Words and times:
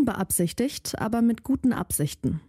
Unbeabsichtigt, 0.00 0.98
aber 0.98 1.20
mit 1.20 1.42
guten 1.42 1.74
Absichten. 1.74 2.40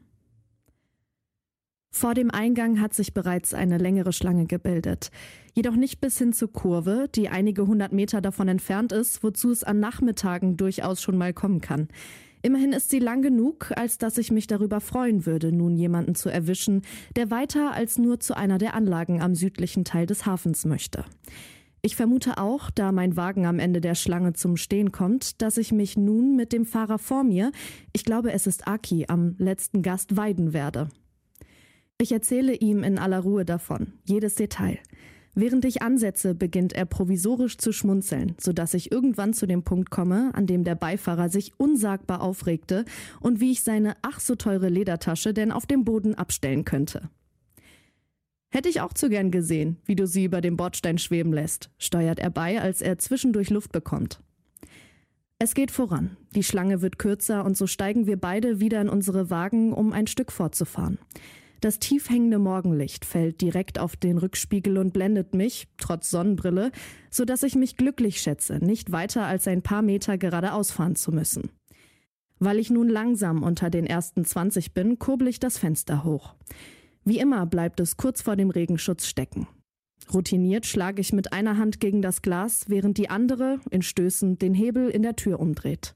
Vor 1.94 2.14
dem 2.14 2.32
Eingang 2.32 2.80
hat 2.80 2.94
sich 2.94 3.14
bereits 3.14 3.54
eine 3.54 3.78
längere 3.78 4.14
Schlange 4.14 4.46
gebildet. 4.46 5.12
Jedoch 5.54 5.76
nicht 5.76 6.00
bis 6.00 6.18
hin 6.18 6.32
zur 6.32 6.54
Kurve, 6.54 7.10
die 7.14 7.28
einige 7.28 7.68
hundert 7.68 7.92
Meter 7.92 8.22
davon 8.22 8.48
entfernt 8.48 8.94
ist, 8.94 9.22
wozu 9.22 9.52
es 9.52 9.66
an 9.66 9.82
Nachmittagen 9.82 10.56
durchaus 10.56 11.02
schon 11.02 11.18
mal 11.18 11.34
kommen 11.34 11.60
kann. 11.60 11.90
Immerhin 12.42 12.72
ist 12.72 12.90
sie 12.90 13.00
lang 13.00 13.22
genug, 13.22 13.74
als 13.76 13.98
dass 13.98 14.18
ich 14.18 14.32
mich 14.32 14.48
darüber 14.48 14.80
freuen 14.80 15.26
würde, 15.26 15.52
nun 15.52 15.76
jemanden 15.76 16.16
zu 16.16 16.30
erwischen, 16.30 16.84
der 17.18 17.32
weiter 17.32 17.74
als 17.74 17.98
nur 17.98 18.22
zu 18.22 18.34
einer 18.38 18.60
der 18.60 18.76
Anlagen 18.76 19.22
am 19.22 19.36
südlichen 19.36 19.84
Teil 19.84 20.06
des 20.06 20.26
Hafens 20.26 20.64
möchte. 20.64 21.04
Ich 21.84 21.96
vermute 21.96 22.38
auch, 22.38 22.70
da 22.70 22.92
mein 22.92 23.16
Wagen 23.16 23.48
am 23.48 23.58
Ende 23.58 23.82
der 23.82 23.96
Schlange 23.96 24.34
zum 24.34 24.56
Stehen 24.56 24.92
kommt, 24.92 25.42
dass 25.42 25.58
ich 25.58 25.72
mich 25.72 25.98
nun 25.98 26.36
mit 26.36 26.54
dem 26.54 26.66
Fahrer 26.66 27.00
vor 27.00 27.24
mir, 27.24 27.52
ich 27.92 28.06
glaube 28.06 28.32
es 28.34 28.46
ist 28.46 28.68
Aki, 28.68 29.06
am 29.08 29.36
letzten 29.40 29.82
Gast 29.82 30.16
weiden 30.16 30.54
werde. 30.54 30.90
Ich 31.98 32.12
erzähle 32.12 32.54
ihm 32.54 32.84
in 32.84 33.00
aller 33.00 33.20
Ruhe 33.20 33.46
davon, 33.46 33.94
jedes 34.04 34.36
Detail. 34.36 34.78
Während 35.34 35.66
ich 35.66 35.82
ansetze, 35.82 36.36
beginnt 36.36 36.74
er 36.74 36.86
provisorisch 36.86 37.58
zu 37.58 37.72
schmunzeln, 37.72 38.36
sodass 38.40 38.74
ich 38.76 38.92
irgendwann 38.92 39.34
zu 39.34 39.48
dem 39.48 39.64
Punkt 39.64 39.90
komme, 39.90 40.32
an 40.34 40.46
dem 40.46 40.64
der 40.64 40.76
Beifahrer 40.76 41.30
sich 41.30 41.54
unsagbar 41.58 42.22
aufregte 42.22 42.86
und 43.22 43.40
wie 43.40 43.52
ich 43.52 43.64
seine 43.64 43.96
ach 44.04 44.20
so 44.20 44.36
teure 44.36 44.70
Ledertasche 44.70 45.34
denn 45.34 45.52
auf 45.52 45.66
dem 45.66 45.84
Boden 45.84 46.14
abstellen 46.14 46.64
könnte. 46.66 47.10
Hätte 48.54 48.68
ich 48.68 48.82
auch 48.82 48.92
zu 48.92 49.10
gern 49.10 49.32
gesehen, 49.32 49.78
wie 49.86 49.96
du 49.96 50.06
sie 50.06 50.26
über 50.26 50.42
dem 50.42 50.58
Bordstein 50.58 50.98
schweben 50.98 51.32
lässt, 51.32 51.70
steuert 51.78 52.20
er 52.20 52.30
bei, 52.30 52.62
als 52.62 52.82
er 52.82 52.98
zwischendurch 52.98 53.50
Luft 53.50 53.72
bekommt. 53.72 54.22
Es 55.40 55.56
geht 55.56 55.72
voran. 55.72 56.18
Die 56.36 56.44
Schlange 56.44 56.82
wird 56.82 57.00
kürzer 57.00 57.46
und 57.46 57.56
so 57.56 57.66
steigen 57.66 58.08
wir 58.08 58.18
beide 58.18 58.60
wieder 58.60 58.82
in 58.82 58.90
unsere 58.90 59.30
Wagen, 59.30 59.72
um 59.72 59.94
ein 59.94 60.06
Stück 60.06 60.34
fortzufahren. 60.34 61.00
Das 61.62 61.80
tief 61.80 62.10
hängende 62.10 62.40
Morgenlicht 62.40 63.06
fällt 63.06 63.40
direkt 63.40 63.80
auf 63.80 63.96
den 63.96 64.18
Rückspiegel 64.18 64.78
und 64.78 64.94
blendet 64.94 65.34
mich, 65.34 65.68
trotz 65.78 66.10
Sonnenbrille, 66.10 66.72
so 67.10 67.24
dass 67.24 67.44
ich 67.44 67.56
mich 67.56 67.78
glücklich 67.78 68.20
schätze, 68.20 68.58
nicht 68.58 68.92
weiter 68.92 69.26
als 69.26 69.48
ein 69.48 69.62
paar 69.62 69.82
Meter 69.82 70.18
geradeaus 70.18 70.72
fahren 70.72 70.96
zu 70.96 71.12
müssen. 71.12 71.52
Weil 72.40 72.60
ich 72.60 72.70
nun 72.70 72.90
langsam 72.90 73.44
unter 73.44 73.70
den 73.70 73.86
ersten 73.86 74.26
20 74.26 74.74
bin, 74.74 75.00
kurbel 75.00 75.28
ich 75.28 75.40
das 75.40 75.58
Fenster 75.58 76.04
hoch. 76.04 76.36
Wie 77.04 77.20
immer 77.20 77.46
bleibt 77.46 77.80
es 77.80 77.98
kurz 77.98 78.22
vor 78.22 78.36
dem 78.36 78.50
Regenschutz 78.50 79.08
stecken. 79.08 79.48
Routiniert 80.14 80.66
schlage 80.66 81.02
ich 81.02 81.14
mit 81.14 81.34
einer 81.34 81.58
Hand 81.58 81.80
gegen 81.80 82.02
das 82.02 82.22
Glas, 82.22 82.66
während 82.68 82.98
die 82.98 83.10
andere, 83.10 83.60
in 83.70 83.82
Stößen, 83.82 84.38
den 84.38 84.54
Hebel 84.54 84.90
in 84.90 85.04
der 85.04 85.16
Tür 85.16 85.40
umdreht. 85.40 85.96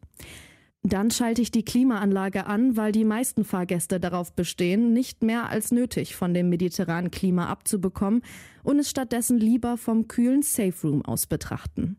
Dann 0.87 1.09
schalte 1.09 1.41
ich 1.41 1.49
die 1.49 1.65
Klimaanlage 1.65 2.45
an, 2.45 2.77
weil 2.77 2.91
die 2.91 3.05
meisten 3.05 3.43
Fahrgäste 3.43 3.99
darauf 3.99 4.33
bestehen, 4.33 4.93
nicht 4.93 5.23
mehr 5.23 5.49
als 5.49 5.71
nötig 5.71 6.15
von 6.15 6.33
dem 6.35 6.49
mediterranen 6.49 7.09
Klima 7.09 7.47
abzubekommen 7.47 8.21
und 8.63 8.77
es 8.77 8.91
stattdessen 8.91 9.39
lieber 9.39 9.77
vom 9.77 10.07
kühlen 10.07 10.43
Safe 10.43 10.75
Room 10.83 11.03
aus 11.03 11.25
betrachten. 11.25 11.97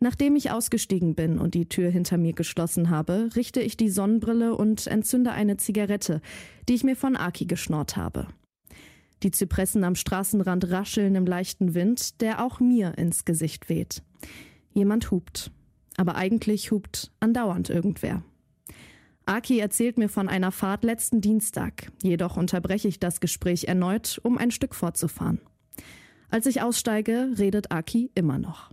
Nachdem 0.00 0.36
ich 0.36 0.50
ausgestiegen 0.50 1.14
bin 1.14 1.38
und 1.38 1.54
die 1.54 1.68
Tür 1.68 1.90
hinter 1.90 2.18
mir 2.18 2.32
geschlossen 2.32 2.90
habe, 2.90 3.30
richte 3.34 3.60
ich 3.60 3.76
die 3.76 3.90
Sonnenbrille 3.90 4.54
und 4.54 4.86
entzünde 4.86 5.32
eine 5.32 5.56
Zigarette, 5.56 6.20
die 6.68 6.74
ich 6.74 6.84
mir 6.84 6.96
von 6.96 7.16
Aki 7.16 7.46
geschnort 7.46 7.96
habe. 7.96 8.28
Die 9.24 9.32
Zypressen 9.32 9.82
am 9.82 9.96
Straßenrand 9.96 10.70
rascheln 10.70 11.16
im 11.16 11.26
leichten 11.26 11.74
Wind, 11.74 12.20
der 12.20 12.44
auch 12.44 12.60
mir 12.60 12.96
ins 12.96 13.24
Gesicht 13.24 13.68
weht. 13.68 14.02
Jemand 14.72 15.10
hupt 15.10 15.50
aber 15.98 16.14
eigentlich 16.14 16.70
hupt 16.70 17.10
andauernd 17.20 17.68
irgendwer. 17.68 18.22
Aki 19.26 19.58
erzählt 19.58 19.98
mir 19.98 20.08
von 20.08 20.28
einer 20.28 20.52
Fahrt 20.52 20.84
letzten 20.84 21.20
Dienstag, 21.20 21.90
jedoch 22.02 22.38
unterbreche 22.38 22.88
ich 22.88 22.98
das 22.98 23.20
Gespräch 23.20 23.64
erneut, 23.64 24.18
um 24.22 24.38
ein 24.38 24.50
Stück 24.50 24.74
fortzufahren. 24.74 25.40
Als 26.30 26.46
ich 26.46 26.62
aussteige, 26.62 27.34
redet 27.36 27.72
Aki 27.72 28.10
immer 28.14 28.38
noch. 28.38 28.70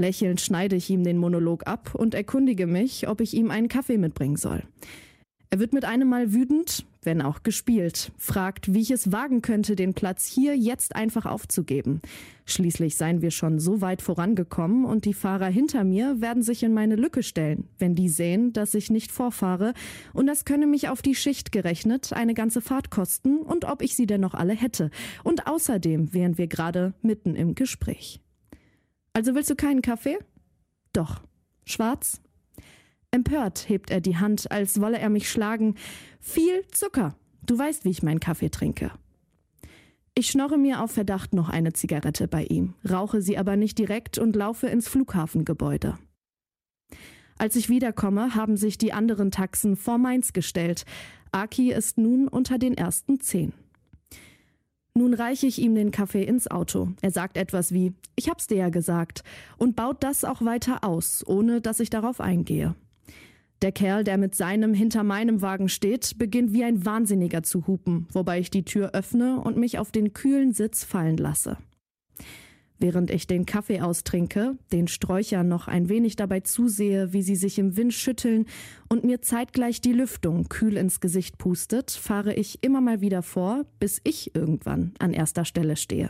Lächelnd 0.00 0.40
schneide 0.40 0.76
ich 0.76 0.90
ihm 0.90 1.04
den 1.04 1.18
Monolog 1.18 1.66
ab 1.66 1.94
und 1.94 2.14
erkundige 2.14 2.66
mich, 2.66 3.06
ob 3.08 3.20
ich 3.20 3.34
ihm 3.34 3.50
einen 3.50 3.68
Kaffee 3.68 3.98
mitbringen 3.98 4.36
soll. 4.36 4.62
Er 5.52 5.58
wird 5.58 5.72
mit 5.72 5.84
einem 5.84 6.08
Mal 6.08 6.32
wütend, 6.32 6.86
wenn 7.02 7.20
auch 7.20 7.42
gespielt, 7.42 8.12
fragt, 8.18 8.72
wie 8.72 8.82
ich 8.82 8.92
es 8.92 9.10
wagen 9.10 9.42
könnte, 9.42 9.74
den 9.74 9.94
Platz 9.94 10.24
hier 10.24 10.56
jetzt 10.56 10.94
einfach 10.94 11.26
aufzugeben. 11.26 12.00
Schließlich 12.46 12.96
seien 12.96 13.20
wir 13.20 13.32
schon 13.32 13.58
so 13.58 13.80
weit 13.80 14.00
vorangekommen 14.00 14.84
und 14.84 15.06
die 15.06 15.14
Fahrer 15.14 15.48
hinter 15.48 15.82
mir 15.82 16.20
werden 16.20 16.44
sich 16.44 16.62
in 16.62 16.72
meine 16.72 16.94
Lücke 16.94 17.24
stellen, 17.24 17.64
wenn 17.78 17.96
die 17.96 18.08
sehen, 18.08 18.52
dass 18.52 18.74
ich 18.74 18.90
nicht 18.90 19.10
vorfahre 19.10 19.74
und 20.12 20.26
das 20.26 20.44
könne 20.44 20.68
mich 20.68 20.88
auf 20.88 21.02
die 21.02 21.16
Schicht 21.16 21.50
gerechnet 21.50 22.12
eine 22.12 22.34
ganze 22.34 22.60
Fahrt 22.60 22.90
kosten 22.90 23.38
und 23.38 23.64
ob 23.64 23.82
ich 23.82 23.96
sie 23.96 24.06
denn 24.06 24.20
noch 24.20 24.34
alle 24.34 24.54
hätte. 24.54 24.92
Und 25.24 25.48
außerdem 25.48 26.14
wären 26.14 26.38
wir 26.38 26.46
gerade 26.46 26.94
mitten 27.02 27.34
im 27.34 27.56
Gespräch. 27.56 28.20
Also 29.12 29.34
willst 29.34 29.50
du 29.50 29.56
keinen 29.56 29.82
Kaffee? 29.82 30.18
Doch. 30.92 31.22
Schwarz 31.64 32.20
Empört 33.12 33.68
hebt 33.68 33.90
er 33.90 34.00
die 34.00 34.16
Hand, 34.16 34.50
als 34.52 34.80
wolle 34.80 34.98
er 34.98 35.10
mich 35.10 35.28
schlagen. 35.28 35.74
Viel 36.20 36.64
Zucker. 36.70 37.16
Du 37.44 37.58
weißt, 37.58 37.84
wie 37.84 37.90
ich 37.90 38.02
meinen 38.02 38.20
Kaffee 38.20 38.50
trinke. 38.50 38.92
Ich 40.14 40.28
schnorre 40.28 40.58
mir 40.58 40.82
auf 40.82 40.92
Verdacht 40.92 41.34
noch 41.34 41.48
eine 41.48 41.72
Zigarette 41.72 42.28
bei 42.28 42.44
ihm, 42.44 42.74
rauche 42.88 43.22
sie 43.22 43.38
aber 43.38 43.56
nicht 43.56 43.78
direkt 43.78 44.18
und 44.18 44.36
laufe 44.36 44.66
ins 44.66 44.88
Flughafengebäude. 44.88 45.98
Als 47.38 47.56
ich 47.56 47.68
wiederkomme, 47.68 48.34
haben 48.34 48.56
sich 48.56 48.76
die 48.76 48.92
anderen 48.92 49.30
Taxen 49.30 49.76
vor 49.76 49.98
Mainz 49.98 50.32
gestellt. 50.32 50.84
Aki 51.32 51.72
ist 51.72 51.96
nun 51.96 52.28
unter 52.28 52.58
den 52.58 52.76
ersten 52.76 53.18
zehn. 53.20 53.54
Nun 54.94 55.14
reiche 55.14 55.46
ich 55.46 55.60
ihm 55.60 55.74
den 55.74 55.92
Kaffee 55.92 56.24
ins 56.24 56.50
Auto. 56.50 56.88
Er 57.00 57.10
sagt 57.10 57.36
etwas 57.36 57.72
wie 57.72 57.92
Ich 58.16 58.28
hab's 58.28 58.46
dir 58.48 58.56
ja 58.56 58.68
gesagt 58.70 59.22
und 59.56 59.76
baut 59.76 60.02
das 60.02 60.24
auch 60.24 60.42
weiter 60.44 60.82
aus, 60.82 61.24
ohne 61.26 61.60
dass 61.60 61.80
ich 61.80 61.90
darauf 61.90 62.20
eingehe. 62.20 62.74
Der 63.62 63.72
Kerl, 63.72 64.04
der 64.04 64.16
mit 64.16 64.34
seinem 64.34 64.72
hinter 64.72 65.04
meinem 65.04 65.42
Wagen 65.42 65.68
steht, 65.68 66.18
beginnt 66.18 66.52
wie 66.54 66.64
ein 66.64 66.86
Wahnsinniger 66.86 67.42
zu 67.42 67.66
hupen, 67.66 68.08
wobei 68.10 68.40
ich 68.40 68.50
die 68.50 68.64
Tür 68.64 68.92
öffne 68.94 69.40
und 69.40 69.58
mich 69.58 69.78
auf 69.78 69.92
den 69.92 70.14
kühlen 70.14 70.52
Sitz 70.52 70.82
fallen 70.82 71.18
lasse. 71.18 71.58
Während 72.82 73.10
ich 73.10 73.26
den 73.26 73.44
Kaffee 73.44 73.82
austrinke, 73.82 74.56
den 74.72 74.88
Sträuchern 74.88 75.46
noch 75.46 75.68
ein 75.68 75.90
wenig 75.90 76.16
dabei 76.16 76.40
zusehe, 76.40 77.12
wie 77.12 77.22
sie 77.22 77.36
sich 77.36 77.58
im 77.58 77.76
Wind 77.76 77.92
schütteln 77.92 78.46
und 78.88 79.04
mir 79.04 79.20
zeitgleich 79.20 79.82
die 79.82 79.92
Lüftung 79.92 80.48
kühl 80.48 80.78
ins 80.78 80.98
Gesicht 80.98 81.36
pustet, 81.36 81.90
fahre 81.90 82.32
ich 82.32 82.64
immer 82.64 82.80
mal 82.80 83.02
wieder 83.02 83.22
vor, 83.22 83.66
bis 83.80 84.00
ich 84.02 84.34
irgendwann 84.34 84.94
an 84.98 85.12
erster 85.12 85.44
Stelle 85.44 85.76
stehe. 85.76 86.08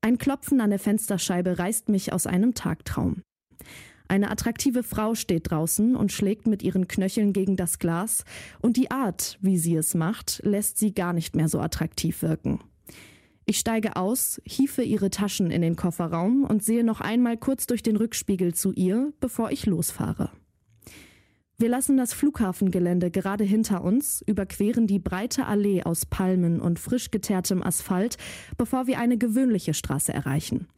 Ein 0.00 0.16
Klopfen 0.16 0.62
an 0.62 0.70
der 0.70 0.78
Fensterscheibe 0.78 1.58
reißt 1.58 1.90
mich 1.90 2.10
aus 2.14 2.26
einem 2.26 2.54
Tagtraum. 2.54 3.20
Eine 4.08 4.30
attraktive 4.30 4.82
Frau 4.82 5.14
steht 5.14 5.50
draußen 5.50 5.94
und 5.94 6.10
schlägt 6.10 6.46
mit 6.46 6.62
ihren 6.62 6.88
Knöcheln 6.88 7.34
gegen 7.34 7.56
das 7.56 7.78
Glas, 7.78 8.24
und 8.62 8.78
die 8.78 8.90
Art, 8.90 9.36
wie 9.42 9.58
sie 9.58 9.76
es 9.76 9.94
macht, 9.94 10.40
lässt 10.42 10.78
sie 10.78 10.94
gar 10.94 11.12
nicht 11.12 11.36
mehr 11.36 11.50
so 11.50 11.60
attraktiv 11.60 12.22
wirken. 12.22 12.60
Ich 13.50 13.60
steige 13.60 13.96
aus, 13.96 14.42
hiefe 14.44 14.82
ihre 14.82 15.08
Taschen 15.08 15.50
in 15.50 15.62
den 15.62 15.74
Kofferraum 15.74 16.44
und 16.44 16.62
sehe 16.62 16.84
noch 16.84 17.00
einmal 17.00 17.38
kurz 17.38 17.66
durch 17.66 17.82
den 17.82 17.96
Rückspiegel 17.96 18.52
zu 18.52 18.74
ihr, 18.74 19.14
bevor 19.20 19.50
ich 19.50 19.64
losfahre. 19.64 20.30
Wir 21.56 21.70
lassen 21.70 21.96
das 21.96 22.12
Flughafengelände 22.12 23.10
gerade 23.10 23.44
hinter 23.44 23.82
uns, 23.82 24.22
überqueren 24.26 24.86
die 24.86 24.98
breite 24.98 25.46
Allee 25.46 25.82
aus 25.82 26.04
Palmen 26.04 26.60
und 26.60 26.78
frisch 26.78 27.10
geteertem 27.10 27.62
Asphalt, 27.62 28.18
bevor 28.58 28.86
wir 28.86 28.98
eine 28.98 29.16
gewöhnliche 29.16 29.72
Straße 29.72 30.12
erreichen. 30.12 30.68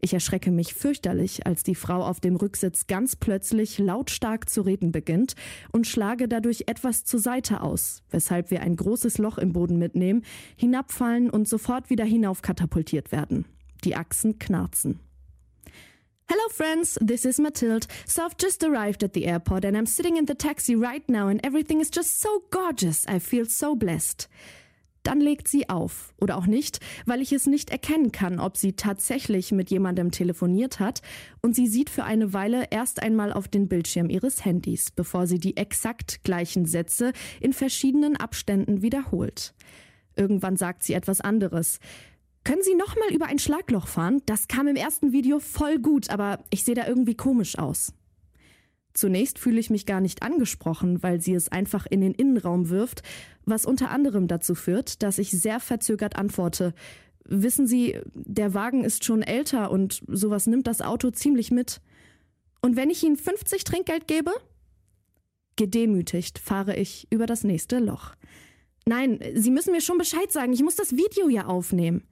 Ich 0.00 0.12
erschrecke 0.12 0.50
mich 0.50 0.74
fürchterlich, 0.74 1.46
als 1.46 1.62
die 1.62 1.74
Frau 1.74 2.04
auf 2.04 2.20
dem 2.20 2.36
Rücksitz 2.36 2.86
ganz 2.86 3.16
plötzlich 3.16 3.78
lautstark 3.78 4.48
zu 4.48 4.62
reden 4.62 4.92
beginnt 4.92 5.34
und 5.72 5.86
schlage 5.86 6.28
dadurch 6.28 6.64
etwas 6.66 7.04
zur 7.04 7.20
Seite 7.20 7.62
aus, 7.62 8.02
weshalb 8.10 8.50
wir 8.50 8.60
ein 8.60 8.76
großes 8.76 9.18
Loch 9.18 9.38
im 9.38 9.52
Boden 9.52 9.78
mitnehmen, 9.78 10.24
hinabfallen 10.56 11.30
und 11.30 11.48
sofort 11.48 11.90
wieder 11.90 12.04
hinauf 12.04 12.42
katapultiert 12.42 13.10
werden. 13.10 13.46
Die 13.84 13.96
Achsen 13.96 14.38
knarzen. 14.38 15.00
Hello, 16.28 16.42
friends. 16.50 16.98
This 17.00 17.24
is 17.24 17.38
Mathilde. 17.38 17.86
So 18.04 18.22
I've 18.22 18.36
just 18.36 18.64
arrived 18.64 19.04
at 19.04 19.14
the 19.14 19.26
airport 19.26 19.64
and 19.64 19.76
I'm 19.76 19.86
sitting 19.86 20.16
in 20.16 20.26
the 20.26 20.34
taxi 20.34 20.74
right 20.74 21.08
now 21.08 21.28
and 21.28 21.40
everything 21.46 21.80
is 21.80 21.88
just 21.94 22.20
so 22.20 22.42
gorgeous. 22.50 23.06
I 23.06 23.20
feel 23.20 23.46
so 23.46 23.76
blessed. 23.76 24.28
Dann 25.06 25.20
legt 25.20 25.46
sie 25.46 25.68
auf. 25.68 26.12
Oder 26.20 26.36
auch 26.36 26.46
nicht, 26.46 26.80
weil 27.04 27.22
ich 27.22 27.30
es 27.30 27.46
nicht 27.46 27.70
erkennen 27.70 28.10
kann, 28.10 28.40
ob 28.40 28.56
sie 28.56 28.72
tatsächlich 28.72 29.52
mit 29.52 29.70
jemandem 29.70 30.10
telefoniert 30.10 30.80
hat. 30.80 31.00
Und 31.42 31.54
sie 31.54 31.68
sieht 31.68 31.90
für 31.90 32.02
eine 32.02 32.32
Weile 32.32 32.64
erst 32.72 33.00
einmal 33.00 33.32
auf 33.32 33.46
den 33.46 33.68
Bildschirm 33.68 34.10
ihres 34.10 34.44
Handys, 34.44 34.90
bevor 34.90 35.28
sie 35.28 35.38
die 35.38 35.56
exakt 35.56 36.24
gleichen 36.24 36.66
Sätze 36.66 37.12
in 37.40 37.52
verschiedenen 37.52 38.16
Abständen 38.16 38.82
wiederholt. 38.82 39.54
Irgendwann 40.16 40.56
sagt 40.56 40.82
sie 40.82 40.94
etwas 40.94 41.20
anderes. 41.20 41.78
Können 42.42 42.62
Sie 42.62 42.74
nochmal 42.74 43.12
über 43.12 43.26
ein 43.26 43.38
Schlagloch 43.38 43.86
fahren? 43.86 44.22
Das 44.26 44.48
kam 44.48 44.66
im 44.66 44.76
ersten 44.76 45.12
Video 45.12 45.38
voll 45.38 45.78
gut, 45.78 46.10
aber 46.10 46.40
ich 46.50 46.64
sehe 46.64 46.74
da 46.74 46.86
irgendwie 46.88 47.14
komisch 47.14 47.58
aus. 47.58 47.92
Zunächst 48.96 49.38
fühle 49.38 49.60
ich 49.60 49.68
mich 49.68 49.84
gar 49.84 50.00
nicht 50.00 50.22
angesprochen, 50.22 51.02
weil 51.02 51.20
sie 51.20 51.34
es 51.34 51.50
einfach 51.50 51.84
in 51.84 52.00
den 52.00 52.14
Innenraum 52.14 52.70
wirft, 52.70 53.02
was 53.44 53.66
unter 53.66 53.90
anderem 53.90 54.26
dazu 54.26 54.54
führt, 54.54 55.02
dass 55.02 55.18
ich 55.18 55.32
sehr 55.32 55.60
verzögert 55.60 56.16
antworte. 56.16 56.72
Wissen 57.24 57.66
Sie, 57.66 58.00
der 58.14 58.54
Wagen 58.54 58.84
ist 58.84 59.04
schon 59.04 59.20
älter 59.20 59.70
und 59.70 60.02
sowas 60.08 60.46
nimmt 60.46 60.66
das 60.66 60.80
Auto 60.80 61.10
ziemlich 61.10 61.50
mit. 61.50 61.82
Und 62.62 62.76
wenn 62.76 62.88
ich 62.88 63.02
Ihnen 63.02 63.18
50 63.18 63.64
Trinkgeld 63.64 64.08
gebe? 64.08 64.30
Gedemütigt 65.56 66.38
fahre 66.38 66.74
ich 66.74 67.06
über 67.10 67.26
das 67.26 67.44
nächste 67.44 67.80
Loch. 67.80 68.14
Nein, 68.86 69.20
Sie 69.34 69.50
müssen 69.50 69.72
mir 69.72 69.82
schon 69.82 69.98
Bescheid 69.98 70.32
sagen, 70.32 70.54
ich 70.54 70.62
muss 70.62 70.76
das 70.76 70.92
Video 70.92 71.28
ja 71.28 71.44
aufnehmen. 71.44 72.04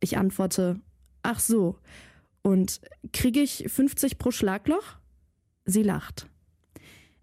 Ich 0.00 0.18
antworte, 0.18 0.80
ach 1.22 1.38
so. 1.38 1.76
Und 2.42 2.80
kriege 3.12 3.40
ich 3.40 3.66
50 3.68 4.18
pro 4.18 4.32
Schlagloch? 4.32 4.98
Sie 5.68 5.82
lacht. 5.82 6.26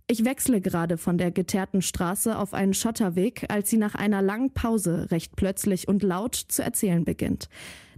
Ich 0.06 0.24
wechsle 0.24 0.62
gerade 0.62 1.00
von 1.00 1.18
der 1.18 1.32
geteerten 1.32 1.82
Straße 1.82 2.38
auf 2.38 2.54
einen 2.54 2.76
Schotterweg, 2.76 3.48
als 3.50 3.72
sie 3.72 3.78
nach 3.78 3.96
einer 3.96 4.22
langen 4.22 4.54
Pause 4.54 5.10
recht 5.10 5.36
plötzlich 5.36 5.88
und 5.88 6.04
laut 6.04 6.36
zu 6.36 6.62
erzählen 6.62 7.04
beginnt. 7.04 7.50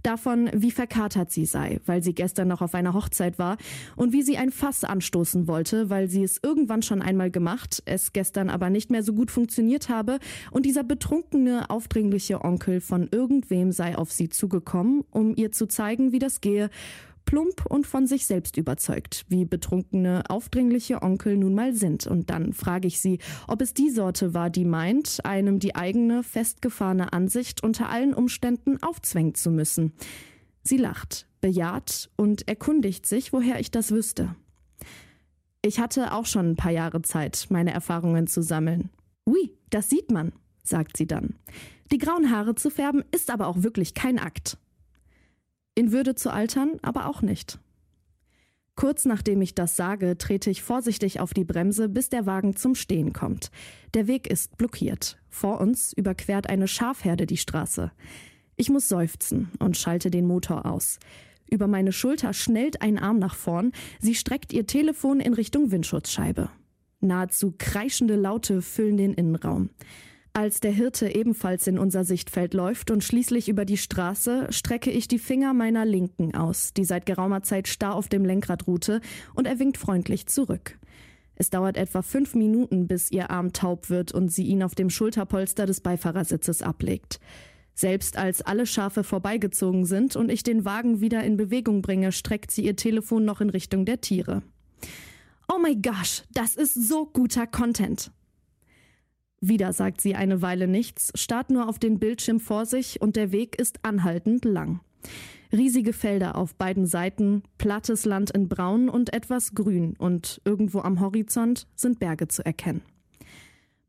Davon, 0.02 0.48
wie 0.54 0.70
verkatert 0.70 1.30
sie 1.30 1.44
sei, 1.44 1.80
weil 1.84 2.02
sie 2.02 2.14
gestern 2.14 2.48
noch 2.48 2.62
auf 2.62 2.74
einer 2.74 2.94
Hochzeit 2.94 3.38
war 3.38 3.58
und 3.94 4.14
wie 4.14 4.22
sie 4.22 4.38
ein 4.38 4.50
Fass 4.50 4.84
anstoßen 4.84 5.48
wollte, 5.48 5.90
weil 5.90 6.08
sie 6.08 6.22
es 6.22 6.40
irgendwann 6.42 6.80
schon 6.80 7.02
einmal 7.02 7.30
gemacht, 7.30 7.82
es 7.84 8.14
gestern 8.14 8.48
aber 8.48 8.70
nicht 8.70 8.90
mehr 8.90 9.02
so 9.02 9.12
gut 9.12 9.30
funktioniert 9.30 9.90
habe 9.90 10.18
und 10.50 10.64
dieser 10.64 10.84
betrunkene, 10.84 11.68
aufdringliche 11.68 12.42
Onkel 12.42 12.80
von 12.80 13.08
irgendwem 13.10 13.70
sei 13.70 13.98
auf 13.98 14.12
sie 14.12 14.30
zugekommen, 14.30 15.04
um 15.10 15.36
ihr 15.36 15.52
zu 15.52 15.66
zeigen, 15.66 16.12
wie 16.12 16.20
das 16.20 16.40
gehe 16.40 16.70
plump 17.28 17.66
und 17.66 17.86
von 17.86 18.06
sich 18.06 18.24
selbst 18.24 18.56
überzeugt, 18.56 19.26
wie 19.28 19.44
betrunkene, 19.44 20.22
aufdringliche 20.30 21.02
Onkel 21.02 21.36
nun 21.36 21.54
mal 21.54 21.74
sind. 21.74 22.06
Und 22.06 22.30
dann 22.30 22.54
frage 22.54 22.88
ich 22.88 23.02
sie, 23.02 23.18
ob 23.46 23.60
es 23.60 23.74
die 23.74 23.90
Sorte 23.90 24.32
war, 24.32 24.48
die 24.48 24.64
meint, 24.64 25.18
einem 25.26 25.58
die 25.58 25.76
eigene, 25.76 26.22
festgefahrene 26.22 27.12
Ansicht 27.12 27.62
unter 27.62 27.90
allen 27.90 28.14
Umständen 28.14 28.82
aufzwängen 28.82 29.34
zu 29.34 29.50
müssen. 29.50 29.92
Sie 30.62 30.78
lacht, 30.78 31.26
bejaht 31.42 32.08
und 32.16 32.48
erkundigt 32.48 33.04
sich, 33.04 33.30
woher 33.30 33.60
ich 33.60 33.70
das 33.70 33.90
wüsste. 33.90 34.34
Ich 35.60 35.80
hatte 35.80 36.14
auch 36.14 36.24
schon 36.24 36.52
ein 36.52 36.56
paar 36.56 36.72
Jahre 36.72 37.02
Zeit, 37.02 37.48
meine 37.50 37.74
Erfahrungen 37.74 38.26
zu 38.26 38.42
sammeln. 38.42 38.88
Ui, 39.26 39.52
das 39.68 39.90
sieht 39.90 40.10
man, 40.10 40.32
sagt 40.62 40.96
sie 40.96 41.06
dann. 41.06 41.34
Die 41.92 41.98
grauen 41.98 42.30
Haare 42.30 42.54
zu 42.54 42.70
färben 42.70 43.04
ist 43.10 43.30
aber 43.30 43.48
auch 43.48 43.62
wirklich 43.62 43.92
kein 43.92 44.18
Akt. 44.18 44.56
In 45.78 45.92
Würde 45.92 46.16
zu 46.16 46.32
altern 46.32 46.72
aber 46.82 47.06
auch 47.06 47.22
nicht. 47.22 47.60
Kurz 48.74 49.04
nachdem 49.04 49.40
ich 49.42 49.54
das 49.54 49.76
sage, 49.76 50.18
trete 50.18 50.50
ich 50.50 50.60
vorsichtig 50.60 51.20
auf 51.20 51.32
die 51.32 51.44
Bremse, 51.44 51.88
bis 51.88 52.08
der 52.08 52.26
Wagen 52.26 52.56
zum 52.56 52.74
Stehen 52.74 53.12
kommt. 53.12 53.52
Der 53.94 54.08
Weg 54.08 54.26
ist 54.26 54.56
blockiert. 54.56 55.18
Vor 55.28 55.60
uns 55.60 55.92
überquert 55.92 56.50
eine 56.50 56.66
Schafherde 56.66 57.26
die 57.26 57.36
Straße. 57.36 57.92
Ich 58.56 58.70
muss 58.70 58.88
seufzen 58.88 59.52
und 59.60 59.76
schalte 59.76 60.10
den 60.10 60.26
Motor 60.26 60.66
aus. 60.66 60.98
Über 61.48 61.68
meine 61.68 61.92
Schulter 61.92 62.32
schnellt 62.32 62.82
ein 62.82 62.98
Arm 62.98 63.20
nach 63.20 63.36
vorn, 63.36 63.70
sie 64.00 64.16
streckt 64.16 64.52
ihr 64.52 64.66
Telefon 64.66 65.20
in 65.20 65.32
Richtung 65.32 65.70
Windschutzscheibe. 65.70 66.50
Nahezu 66.98 67.54
kreischende 67.56 68.16
Laute 68.16 68.62
füllen 68.62 68.96
den 68.96 69.14
Innenraum. 69.14 69.70
Als 70.32 70.60
der 70.60 70.70
Hirte 70.70 71.14
ebenfalls 71.14 71.66
in 71.66 71.78
unser 71.78 72.04
Sichtfeld 72.04 72.54
läuft 72.54 72.90
und 72.90 73.02
schließlich 73.02 73.48
über 73.48 73.64
die 73.64 73.76
Straße, 73.76 74.46
strecke 74.50 74.90
ich 74.90 75.08
die 75.08 75.18
Finger 75.18 75.52
meiner 75.52 75.84
Linken 75.84 76.34
aus, 76.34 76.72
die 76.72 76.84
seit 76.84 77.06
geraumer 77.06 77.42
Zeit 77.42 77.66
starr 77.66 77.94
auf 77.94 78.08
dem 78.08 78.24
Lenkrad 78.24 78.66
ruhte, 78.66 79.00
und 79.34 79.46
er 79.46 79.58
winkt 79.58 79.78
freundlich 79.78 80.26
zurück. 80.26 80.78
Es 81.34 81.50
dauert 81.50 81.76
etwa 81.76 82.02
fünf 82.02 82.34
Minuten, 82.34 82.88
bis 82.88 83.10
ihr 83.10 83.30
Arm 83.30 83.52
taub 83.52 83.90
wird 83.90 84.12
und 84.12 84.28
sie 84.28 84.44
ihn 84.44 84.62
auf 84.62 84.74
dem 84.74 84.90
Schulterpolster 84.90 85.66
des 85.66 85.80
Beifahrersitzes 85.80 86.62
ablegt. 86.62 87.20
Selbst 87.74 88.16
als 88.16 88.42
alle 88.42 88.66
Schafe 88.66 89.04
vorbeigezogen 89.04 89.86
sind 89.86 90.16
und 90.16 90.32
ich 90.32 90.42
den 90.42 90.64
Wagen 90.64 91.00
wieder 91.00 91.22
in 91.22 91.36
Bewegung 91.36 91.80
bringe, 91.80 92.10
streckt 92.10 92.50
sie 92.50 92.64
ihr 92.64 92.74
Telefon 92.74 93.24
noch 93.24 93.40
in 93.40 93.50
Richtung 93.50 93.84
der 93.84 94.00
Tiere. 94.00 94.42
Oh 95.46 95.60
my 95.60 95.76
gosh, 95.76 96.24
das 96.32 96.56
ist 96.56 96.74
so 96.74 97.06
guter 97.06 97.46
Content. 97.46 98.10
Wieder 99.40 99.72
sagt 99.72 100.00
sie 100.00 100.14
eine 100.14 100.42
Weile 100.42 100.66
nichts, 100.66 101.12
starrt 101.14 101.50
nur 101.50 101.68
auf 101.68 101.78
den 101.78 101.98
Bildschirm 101.98 102.40
vor 102.40 102.66
sich 102.66 103.00
und 103.00 103.16
der 103.16 103.30
Weg 103.32 103.58
ist 103.60 103.84
anhaltend 103.84 104.44
lang. 104.44 104.80
Riesige 105.52 105.92
Felder 105.92 106.36
auf 106.36 106.54
beiden 106.54 106.86
Seiten, 106.86 107.42
plattes 107.56 108.04
Land 108.04 108.30
in 108.30 108.48
Braun 108.48 108.88
und 108.88 109.12
etwas 109.14 109.54
Grün 109.54 109.94
und 109.96 110.40
irgendwo 110.44 110.80
am 110.80 111.00
Horizont 111.00 111.66
sind 111.74 111.98
Berge 112.00 112.28
zu 112.28 112.44
erkennen. 112.44 112.82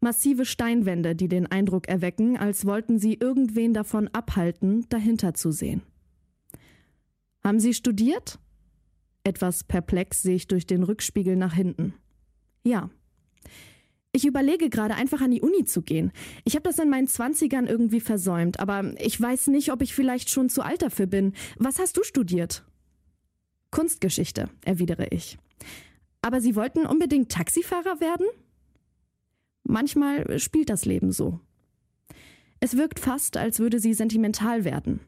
Massive 0.01 0.45
Steinwände, 0.45 1.15
die 1.15 1.27
den 1.27 1.47
Eindruck 1.47 1.89
erwecken, 1.89 2.37
als 2.37 2.65
wollten 2.65 2.99
sie 2.99 3.15
irgendwen 3.15 3.73
davon 3.73 4.07
abhalten, 4.09 4.85
dahinter 4.87 5.33
zu 5.33 5.51
sehen. 5.51 5.81
Haben 7.43 7.59
Sie 7.59 7.73
studiert? 7.73 8.39
Etwas 9.23 9.63
perplex 9.63 10.21
sehe 10.21 10.35
ich 10.35 10.47
durch 10.47 10.65
den 10.65 10.83
Rückspiegel 10.83 11.35
nach 11.35 11.53
hinten. 11.53 11.93
Ja. 12.63 12.89
Ich 14.11 14.25
überlege 14.25 14.69
gerade 14.69 14.95
einfach 14.95 15.21
an 15.21 15.31
die 15.31 15.41
Uni 15.41 15.65
zu 15.65 15.83
gehen. 15.83 16.11
Ich 16.43 16.55
habe 16.55 16.63
das 16.63 16.79
in 16.79 16.89
meinen 16.89 17.07
Zwanzigern 17.07 17.67
irgendwie 17.67 17.99
versäumt, 17.99 18.59
aber 18.59 18.99
ich 18.99 19.19
weiß 19.21 19.47
nicht, 19.47 19.71
ob 19.71 19.81
ich 19.81 19.93
vielleicht 19.93 20.29
schon 20.29 20.49
zu 20.49 20.63
alt 20.63 20.81
dafür 20.81 21.05
bin. 21.05 21.33
Was 21.57 21.77
hast 21.77 21.95
du 21.95 22.03
studiert? 22.03 22.63
Kunstgeschichte, 23.71 24.49
erwidere 24.65 25.07
ich. 25.11 25.37
Aber 26.21 26.41
Sie 26.41 26.55
wollten 26.55 26.87
unbedingt 26.87 27.31
Taxifahrer 27.31 27.99
werden? 27.99 28.25
Manchmal 29.63 30.39
spielt 30.39 30.71
das 30.71 30.85
Leben 30.85 31.11
so. 31.11 31.39
Es 32.59 32.75
wirkt 32.75 32.99
fast, 32.99 33.37
als 33.37 33.59
würde 33.59 33.79
sie 33.79 33.93
sentimental 33.93 34.65
werden. 34.65 34.99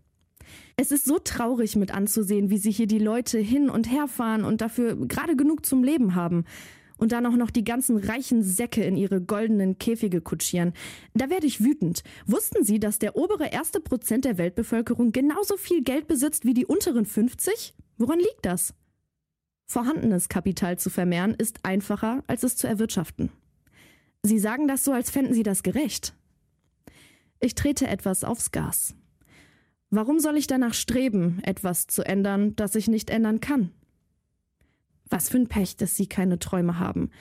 Es 0.78 0.92
ist 0.92 1.06
so 1.06 1.18
traurig 1.18 1.76
mit 1.76 1.92
anzusehen, 1.92 2.50
wie 2.50 2.58
sie 2.58 2.72
hier 2.72 2.88
die 2.88 3.00
Leute 3.00 3.40
hin 3.40 3.70
und 3.70 3.92
her 3.92 4.08
fahren 4.08 4.46
und 4.46 4.62
dafür 4.62 4.96
gerade 4.96 5.36
genug 5.36 5.66
zum 5.66 5.84
Leben 5.84 6.14
haben 6.16 6.46
und 7.02 7.12
dann 7.12 7.26
auch 7.26 7.36
noch 7.36 7.50
die 7.50 7.64
ganzen 7.64 7.98
reichen 7.98 8.44
Säcke 8.44 8.84
in 8.84 8.96
ihre 8.96 9.22
goldenen 9.22 9.80
Käfige 9.80 10.22
kutschieren. 10.22 10.74
Da 11.16 11.32
werde 11.32 11.48
ich 11.48 11.64
wütend. 11.64 12.04
Wussten 12.28 12.64
Sie, 12.64 12.80
dass 12.80 13.00
der 13.00 13.16
obere 13.16 13.52
erste 13.52 13.82
Prozent 13.82 14.24
der 14.24 14.38
Weltbevölkerung 14.38 15.12
genauso 15.12 15.58
viel 15.58 15.84
Geld 15.84 16.08
besitzt 16.08 16.46
wie 16.46 16.54
die 16.54 16.68
unteren 16.68 17.08
50? 17.08 17.74
Woran 17.98 18.20
liegt 18.20 18.44
das? 18.46 18.76
Vorhandenes 19.66 20.30
Kapital 20.30 20.78
zu 20.78 20.92
vermehren 20.92 21.34
ist 21.34 21.66
einfacher, 21.66 22.24
als 22.28 22.44
es 22.44 22.56
zu 22.56 22.68
erwirtschaften. 22.68 23.32
Sie 24.22 24.38
sagen 24.38 24.68
das 24.68 24.84
so, 24.84 24.92
als 24.92 25.10
fänden 25.10 25.34
Sie 25.34 25.44
das 25.44 25.64
gerecht. 25.64 26.14
Ich 27.40 27.56
trete 27.56 27.88
etwas 27.88 28.24
aufs 28.24 28.52
Gas. 28.52 28.94
Warum 29.90 30.20
soll 30.20 30.38
ich 30.38 30.46
danach 30.46 30.76
streben, 30.76 31.40
etwas 31.42 31.88
zu 31.88 32.06
ändern, 32.06 32.56
das 32.56 32.76
ich 32.76 32.88
nicht 32.88 33.10
ändern 33.10 33.40
kann? 33.40 33.72
Was 35.12 35.30
für 35.30 35.38
ein 35.38 35.48
Pech, 35.48 35.76
dass 35.76 35.96
Sie 35.96 36.08
keine 36.08 36.40
Träume 36.40 36.80
haben, 36.80 37.12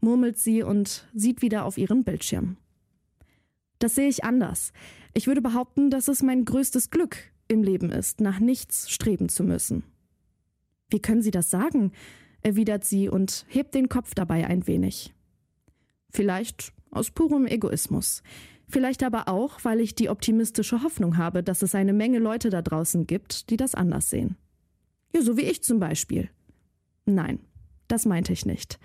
murmelt 0.00 0.38
sie 0.38 0.62
und 0.62 1.08
sieht 1.14 1.42
wieder 1.42 1.64
auf 1.64 1.78
ihren 1.78 2.04
Bildschirm. 2.04 2.56
Das 3.78 3.94
sehe 3.94 4.08
ich 4.08 4.24
anders. 4.24 4.72
Ich 5.14 5.26
würde 5.26 5.42
behaupten, 5.42 5.90
dass 5.90 6.08
es 6.08 6.22
mein 6.22 6.44
größtes 6.44 6.90
Glück 6.90 7.16
im 7.48 7.62
Leben 7.62 7.90
ist, 7.90 8.20
nach 8.20 8.38
nichts 8.38 8.90
streben 8.90 9.28
zu 9.28 9.44
müssen. 9.44 9.82
Wie 10.90 11.00
können 11.00 11.22
Sie 11.22 11.30
das 11.30 11.50
sagen? 11.50 11.92
erwidert 12.40 12.84
sie 12.84 13.08
und 13.08 13.44
hebt 13.48 13.74
den 13.74 13.88
Kopf 13.88 14.14
dabei 14.14 14.46
ein 14.46 14.68
wenig. 14.68 15.12
Vielleicht 16.08 16.72
aus 16.92 17.10
purem 17.10 17.46
Egoismus. 17.46 18.22
Vielleicht 18.68 19.02
aber 19.02 19.28
auch, 19.28 19.64
weil 19.64 19.80
ich 19.80 19.96
die 19.96 20.08
optimistische 20.08 20.84
Hoffnung 20.84 21.16
habe, 21.16 21.42
dass 21.42 21.62
es 21.62 21.74
eine 21.74 21.92
Menge 21.92 22.20
Leute 22.20 22.48
da 22.48 22.62
draußen 22.62 23.08
gibt, 23.08 23.50
die 23.50 23.56
das 23.56 23.74
anders 23.74 24.08
sehen. 24.08 24.36
Ja, 25.12 25.20
so 25.22 25.36
wie 25.36 25.42
ich 25.42 25.64
zum 25.64 25.80
Beispiel. 25.80 26.30
Nein, 27.14 27.38
das 27.88 28.04
meinte 28.04 28.34
ich 28.34 28.44
nicht. 28.44 28.78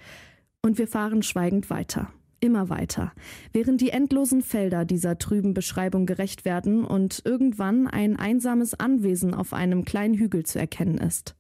Und 0.61 0.77
wir 0.77 0.87
fahren 0.87 1.23
schweigend 1.23 1.69
weiter. 1.69 2.09
Immer 2.39 2.69
weiter, 2.69 3.11
während 3.51 3.79
die 3.81 3.89
endlosen 3.89 4.41
Felder 4.41 4.85
dieser 4.85 5.17
trüben 5.17 5.53
Beschreibung 5.53 6.05
gerecht 6.05 6.45
werden 6.45 6.83
und 6.83 7.21
irgendwann 7.25 7.87
ein 7.87 8.17
einsames 8.17 8.73
Anwesen 8.73 9.33
auf 9.33 9.53
einem 9.53 9.85
kleinen 9.85 10.13
Hügel 10.13 10.45
zu 10.45 10.59
erkennen 10.59 10.97
ist. 10.97 11.35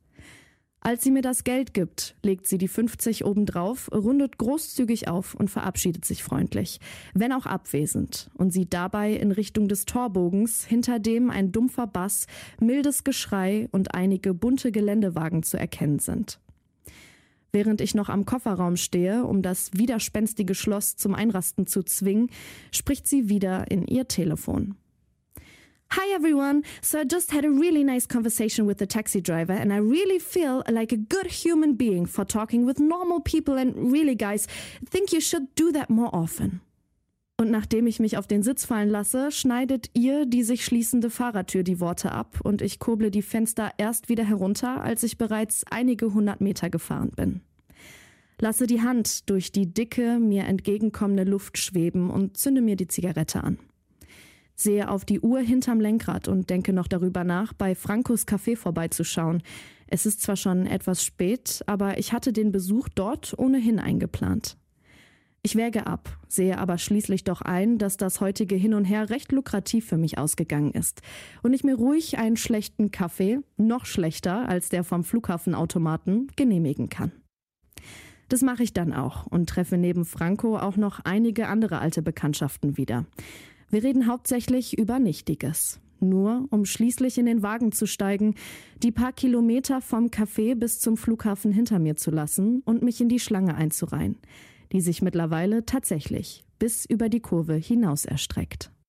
Als 0.79 1.01
sie 1.01 1.11
mir 1.11 1.21
das 1.21 1.45
Geld 1.45 1.73
gibt, 1.73 2.15
legt 2.21 2.45
sie 2.45 2.57
die 2.57 2.67
50 2.67 3.23
obendrauf, 3.23 3.89
rundet 3.93 4.37
großzügig 4.37 5.07
auf 5.07 5.33
und 5.33 5.49
verabschiedet 5.49 6.03
sich 6.03 6.23
freundlich, 6.23 6.81
wenn 7.13 7.31
auch 7.31 7.45
abwesend, 7.45 8.29
und 8.33 8.51
sieht 8.51 8.73
dabei 8.73 9.13
in 9.13 9.31
Richtung 9.31 9.69
des 9.69 9.85
Torbogens, 9.85 10.65
hinter 10.65 10.99
dem 10.99 11.29
ein 11.29 11.53
dumpfer 11.53 11.87
Bass, 11.87 12.27
mildes 12.59 13.05
Geschrei 13.05 13.69
und 13.71 13.95
einige 13.95 14.33
bunte 14.33 14.73
Geländewagen 14.73 15.43
zu 15.43 15.57
erkennen 15.57 15.99
sind. 15.99 16.39
Während 17.55 17.81
ich 17.81 17.93
noch 17.93 18.09
am 18.09 18.25
Kofferraum 18.25 18.77
stehe, 18.77 19.25
um 19.25 19.43
das 19.43 19.69
widerspenstige 19.73 20.55
Schloss 20.55 20.95
zum 20.95 21.13
Einrasten 21.13 21.67
zu 21.67 21.83
zwingen, 21.83 22.31
spricht 22.71 23.07
sie 23.07 23.29
wieder 23.29 23.69
in 23.69 23.85
ihr 23.85 24.07
Telefon. 24.07 24.75
Hi 25.91 26.15
everyone. 26.15 26.63
So 26.81 26.97
I 26.97 27.03
just 27.03 27.31
had 27.31 27.45
a 27.45 27.49
really 27.49 27.83
nice 27.83 28.07
conversation 28.07 28.65
with 28.65 28.79
the 28.79 28.87
taxi 28.87 29.21
driver 29.21 29.53
and 29.53 29.71
I 29.71 29.77
really 29.77 30.19
feel 30.19 30.63
like 30.67 30.91
a 30.91 30.97
good 30.97 31.27
human 31.27 31.77
being 31.77 32.07
for 32.07 32.25
talking 32.25 32.65
with 32.65 32.79
normal 32.79 33.19
people 33.21 33.59
and 33.59 33.91
really 33.91 34.15
guys, 34.15 34.47
think 34.89 35.13
you 35.13 35.21
should 35.21 35.53
do 35.53 35.71
that 35.73 35.91
more 35.91 36.09
often. 36.11 36.61
Und 37.43 37.51
nachdem 37.51 37.87
ich 37.87 37.99
mich 37.99 38.17
auf 38.17 38.25
den 38.25 38.41
Sitz 38.41 38.63
fallen 38.63 38.87
lasse, 38.87 39.29
schneidet 39.29 39.89
ihr 39.93 40.25
die 40.25 40.43
sich 40.43 40.63
schließende 40.63 41.09
Fahrertür 41.09 41.63
die 41.63 41.81
Worte 41.81 42.13
ab 42.13 42.39
und 42.41 42.61
ich 42.61 42.79
kurble 42.79 43.11
die 43.11 43.21
Fenster 43.21 43.71
erst 43.77 44.07
wieder 44.07 44.23
herunter, 44.23 44.81
als 44.81 45.03
ich 45.03 45.17
bereits 45.17 45.65
einige 45.69 46.13
hundert 46.13 46.39
Meter 46.39 46.69
gefahren 46.69 47.11
bin. 47.13 47.41
Lasse 48.39 48.65
die 48.65 48.81
Hand 48.81 49.29
durch 49.29 49.51
die 49.51 49.73
dicke, 49.73 50.19
mir 50.19 50.45
entgegenkommende 50.45 51.25
Luft 51.25 51.57
schweben 51.57 52.09
und 52.09 52.37
zünde 52.37 52.61
mir 52.61 52.77
die 52.77 52.87
Zigarette 52.87 53.43
an 53.43 53.59
sehe 54.55 54.89
auf 54.89 55.03
die 55.03 55.19
Uhr 55.19 55.39
hinterm 55.39 55.81
Lenkrad 55.81 56.27
und 56.27 56.51
denke 56.51 56.73
noch 56.73 56.87
darüber 56.87 57.23
nach, 57.23 57.53
bei 57.53 57.73
Frankos 57.73 58.27
Café 58.27 58.55
vorbeizuschauen. 58.55 59.41
Es 59.87 60.05
ist 60.05 60.21
zwar 60.21 60.37
schon 60.37 60.67
etwas 60.67 61.03
spät, 61.03 61.63
aber 61.65 61.97
ich 61.97 62.13
hatte 62.13 62.31
den 62.31 62.51
Besuch 62.51 62.87
dort 62.87 63.37
ohnehin 63.37 63.79
eingeplant. 63.79 64.55
Ich 65.45 65.57
wäge 65.57 65.87
ab, 65.87 66.17
sehe 66.29 66.57
aber 66.57 66.77
schließlich 66.77 67.25
doch 67.25 67.41
ein, 67.41 67.77
dass 67.77 67.97
das 67.97 68.21
heutige 68.21 68.55
Hin 68.55 68.73
und 68.73 68.85
Her 68.85 69.09
recht 69.09 69.33
lukrativ 69.33 69.85
für 69.85 69.97
mich 69.97 70.17
ausgegangen 70.17 70.71
ist 70.71 71.01
und 71.41 71.51
ich 71.51 71.65
mir 71.65 71.75
ruhig 71.75 72.17
einen 72.17 72.37
schlechten 72.37 72.91
Kaffee, 72.91 73.39
noch 73.57 73.85
schlechter 73.85 74.47
als 74.47 74.69
der 74.69 74.85
vom 74.85 75.03
Flughafenautomaten, 75.03 76.31
genehmigen 76.37 76.87
kann. 76.87 77.11
Das 78.29 78.41
mache 78.41 78.63
ich 78.63 78.71
dann 78.71 78.93
auch 78.93 79.27
und 79.27 79.49
treffe 79.49 79.77
neben 79.77 80.05
Franco 80.05 80.57
auch 80.57 80.77
noch 80.77 81.01
einige 81.03 81.49
andere 81.49 81.79
alte 81.79 82.01
Bekanntschaften 82.01 82.77
wieder. 82.77 83.05
Wir 83.69 83.83
reden 83.83 84.07
hauptsächlich 84.07 84.77
über 84.77 84.97
Nichtiges. 84.97 85.81
Nur 85.99 86.47
um 86.49 86.65
schließlich 86.65 87.17
in 87.17 87.25
den 87.25 87.43
Wagen 87.43 87.71
zu 87.71 87.85
steigen, 87.85 88.35
die 88.81 88.91
paar 88.91 89.13
Kilometer 89.13 89.81
vom 89.81 90.07
Café 90.07 90.55
bis 90.55 90.79
zum 90.79 90.97
Flughafen 90.97 91.51
hinter 91.51 91.79
mir 91.79 91.95
zu 91.95 92.11
lassen 92.11 92.61
und 92.65 92.81
mich 92.81 92.99
in 93.01 93.07
die 93.07 93.19
Schlange 93.19 93.55
einzureihen, 93.55 94.17
die 94.73 94.81
sich 94.81 95.01
mittlerweile 95.01 95.65
tatsächlich 95.65 96.43
bis 96.59 96.85
über 96.85 97.07
die 97.07 97.21
Kurve 97.21 97.55
hinaus 97.55 98.03
erstreckt. 98.03 98.72